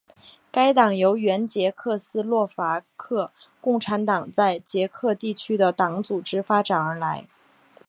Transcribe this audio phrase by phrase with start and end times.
[0.51, 7.27] 该党由原捷克斯洛伐克共产党在捷克地区的党组织发展而来。